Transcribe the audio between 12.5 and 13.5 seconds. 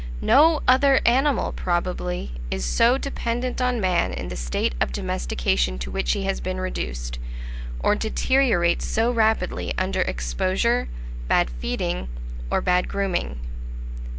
bad grooming.